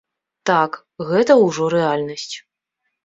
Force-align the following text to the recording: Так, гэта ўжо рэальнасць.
Так, 0.49 0.71
гэта 1.11 1.37
ўжо 1.45 1.69
рэальнасць. 1.77 2.35